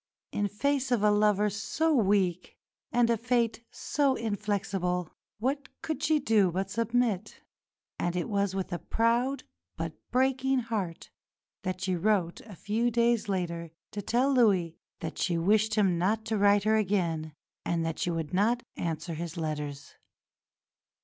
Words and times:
In 0.31 0.47
face 0.47 0.89
of 0.91 1.03
a 1.03 1.11
lover 1.11 1.47
so 1.47 1.93
weak, 1.93 2.57
and 2.91 3.07
a 3.11 3.17
fate 3.17 3.63
so 3.69 4.15
inflexible, 4.15 5.11
what 5.37 5.69
could 5.83 6.01
she 6.01 6.17
do 6.17 6.51
but 6.51 6.71
submit? 6.71 7.41
And 7.99 8.15
it 8.15 8.27
was 8.27 8.55
with 8.55 8.73
a 8.73 8.79
proud 8.79 9.43
but 9.77 9.93
breaking 10.09 10.57
heart 10.61 11.11
that 11.61 11.81
she 11.81 11.95
wrote 11.95 12.41
a 12.41 12.55
few 12.55 12.89
days 12.89 13.29
later 13.29 13.69
to 13.91 14.01
tell 14.01 14.33
Louis 14.33 14.75
that 15.01 15.19
she 15.19 15.37
wished 15.37 15.75
him 15.75 15.99
not 15.99 16.25
to 16.25 16.37
write 16.39 16.63
to 16.63 16.69
her 16.69 16.77
again 16.77 17.35
and 17.63 17.85
that 17.85 17.99
she 17.99 18.09
would 18.09 18.33
not 18.33 18.63
answer 18.75 19.13
his 19.13 19.37
letters. 19.37 19.93